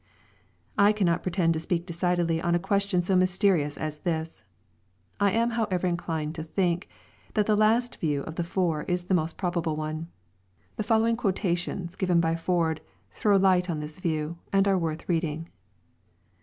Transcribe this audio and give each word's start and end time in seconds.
I 0.79 0.93
cannot 0.93 1.21
pretend 1.21 1.53
to 1.53 1.59
speak 1.59 1.85
decidedly 1.85 2.41
on 2.41 2.55
a 2.55 2.59
question 2.59 3.03
so 3.03 3.15
mysterious 3.15 3.77
as 3.77 3.99
this. 3.99 4.43
I 5.19 5.29
am 5.31 5.51
liowev^r 5.51 5.83
inclined 5.83 6.33
to 6.33 6.43
tliink, 6.43 6.85
that 7.35 7.45
the 7.45 7.55
last 7.55 7.97
view 7.97 8.23
of 8.23 8.33
the 8.33 8.43
four 8.43 8.81
is 8.85 9.03
the 9.03 9.13
most 9.13 9.37
probable 9.37 9.75
one. 9.75 10.07
The 10.75 10.83
following 10.83 11.17
quotations 11.17 11.95
given 11.95 12.19
by 12.19 12.35
Ford, 12.35 12.81
throw 13.11 13.37
Ught 13.37 13.69
on 13.69 13.79
this 13.79 13.99
view, 13.99 14.39
and 14.51 14.67
are 14.67 14.75
worth 14.79 15.07
reading. 15.07 15.49